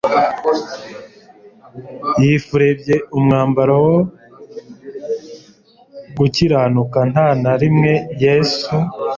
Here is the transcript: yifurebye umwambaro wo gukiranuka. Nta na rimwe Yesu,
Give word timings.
yifurebye 2.23 2.95
umwambaro 3.17 3.73
wo 3.85 3.97
gukiranuka. 6.17 6.99
Nta 7.11 7.27
na 7.43 7.53
rimwe 7.61 7.91
Yesu, 8.23 8.73